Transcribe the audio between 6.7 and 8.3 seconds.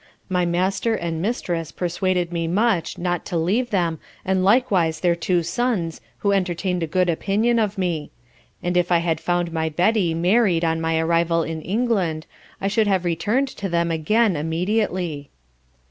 a good opinion of me;